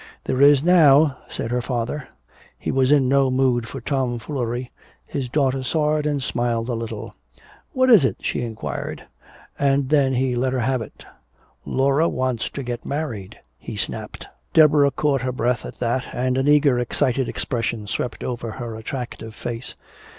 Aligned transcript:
"There 0.23 0.41
is 0.41 0.63
now," 0.63 1.17
said 1.29 1.51
her 1.51 1.61
father. 1.61 2.07
He 2.57 2.71
was 2.71 2.91
in 2.91 3.07
no 3.07 3.29
mood 3.29 3.67
for 3.67 3.79
tomfoolery. 3.79 4.71
His 5.05 5.29
daughter 5.29 5.61
saw 5.61 5.97
it 5.97 6.07
and 6.07 6.23
smiled 6.23 6.69
a 6.69 6.73
little. 6.73 7.13
"What 7.73 7.91
is 7.91 8.03
it?" 8.03 8.17
she 8.19 8.41
inquired. 8.41 9.03
And 9.59 9.89
then 9.89 10.13
he 10.13 10.35
let 10.35 10.53
her 10.53 10.61
have 10.61 10.81
it! 10.81 11.05
"Laura 11.65 12.09
wants 12.09 12.49
to 12.49 12.63
get 12.63 12.83
married," 12.83 13.37
he 13.59 13.75
snapped. 13.75 14.27
Deborah 14.55 14.89
caught 14.89 15.21
her 15.21 15.31
breath 15.31 15.67
at 15.67 15.75
that, 15.75 16.05
and 16.13 16.35
an 16.35 16.47
eager 16.47 16.79
excited 16.79 17.29
expression 17.29 17.85
swept 17.85 18.23
over 18.23 18.49
her 18.53 18.75
attractive 18.75 19.35
face. 19.35 19.75